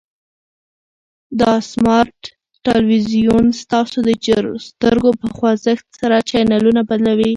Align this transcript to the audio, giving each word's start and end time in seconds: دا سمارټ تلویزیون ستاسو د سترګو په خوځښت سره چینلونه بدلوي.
دا 1.39 1.53
سمارټ 1.71 2.19
تلویزیون 2.67 3.45
ستاسو 3.61 3.97
د 4.07 4.09
سترګو 4.69 5.09
په 5.21 5.27
خوځښت 5.35 5.87
سره 5.99 6.15
چینلونه 6.29 6.81
بدلوي. 6.89 7.29